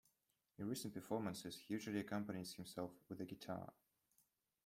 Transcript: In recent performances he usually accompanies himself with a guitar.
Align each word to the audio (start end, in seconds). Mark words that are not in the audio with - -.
In 0.57 0.67
recent 0.67 0.95
performances 0.95 1.55
he 1.59 1.75
usually 1.75 1.99
accompanies 1.99 2.55
himself 2.55 2.89
with 3.07 3.21
a 3.21 3.25
guitar. 3.27 3.71